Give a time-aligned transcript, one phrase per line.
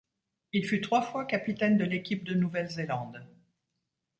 [0.51, 3.23] Il fut trois fois capitaine de l'équipe de Nouvelle-Zélande.